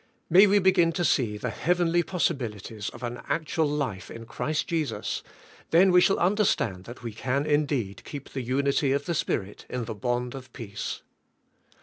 May 0.31 0.47
Yv^e 0.47 0.63
begin 0.63 0.91
to 0.93 1.05
see 1.05 1.37
the 1.37 1.51
heavenly 1.51 2.01
possibilities 2.01 2.89
of 2.89 3.03
an 3.03 3.21
actual 3.29 3.67
life 3.67 4.09
in 4.09 4.25
Christ 4.25 4.67
Jesus, 4.67 5.21
then 5.69 5.91
we 5.91 6.01
shall 6.01 6.17
understand 6.17 6.85
that 6.85 7.03
we 7.03 7.13
can 7.13 7.43
itideed 7.43 8.03
keep 8.03 8.29
the 8.29 8.41
unity 8.41 8.93
of 8.93 9.05
the 9.05 9.13
Spirit 9.13 9.67
in 9.69 9.85
the 9.85 9.93
bond 9.93 10.33
of 10.33 10.51
peace. 10.53 11.03